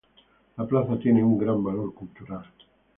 [0.57, 2.43] La plaza tiene un gran valor cultural.